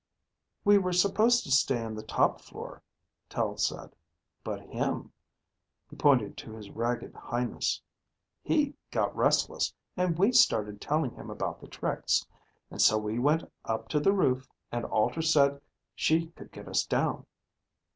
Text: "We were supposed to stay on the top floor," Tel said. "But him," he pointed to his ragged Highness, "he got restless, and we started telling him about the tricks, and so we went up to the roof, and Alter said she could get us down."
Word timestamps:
"We 0.65 0.79
were 0.79 0.93
supposed 0.93 1.43
to 1.43 1.51
stay 1.51 1.79
on 1.83 1.93
the 1.93 2.01
top 2.01 2.41
floor," 2.41 2.81
Tel 3.29 3.55
said. 3.57 3.95
"But 4.43 4.61
him," 4.61 5.11
he 5.91 5.95
pointed 5.95 6.37
to 6.37 6.55
his 6.55 6.71
ragged 6.71 7.13
Highness, 7.13 7.79
"he 8.41 8.73
got 8.89 9.15
restless, 9.15 9.75
and 9.95 10.17
we 10.17 10.31
started 10.31 10.81
telling 10.81 11.11
him 11.11 11.29
about 11.29 11.61
the 11.61 11.67
tricks, 11.67 12.25
and 12.71 12.81
so 12.81 12.97
we 12.97 13.19
went 13.19 13.43
up 13.63 13.89
to 13.89 13.99
the 13.99 14.11
roof, 14.11 14.49
and 14.71 14.85
Alter 14.85 15.21
said 15.21 15.61
she 15.93 16.29
could 16.31 16.51
get 16.51 16.67
us 16.67 16.83
down." 16.83 17.27